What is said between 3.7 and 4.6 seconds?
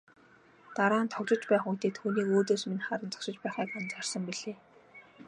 анзаарсан билээ.